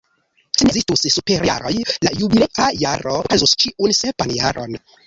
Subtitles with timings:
[0.59, 1.75] Se ne ekzistus superjaroj,
[2.09, 4.79] la jubilea jaro okazus ĉiun sepan jaron.